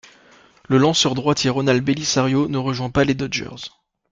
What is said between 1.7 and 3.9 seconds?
Belisario ne rejoint pas les Dodgers.